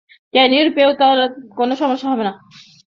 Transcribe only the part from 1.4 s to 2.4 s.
কোনো সমস্যা হবে না।